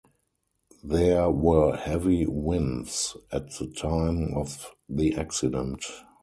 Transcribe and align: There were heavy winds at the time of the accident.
There 0.83 1.29
were 1.29 1.75
heavy 1.77 2.25
winds 2.25 3.15
at 3.31 3.51
the 3.59 3.67
time 3.67 4.33
of 4.33 4.71
the 4.89 5.13
accident. 5.13 5.83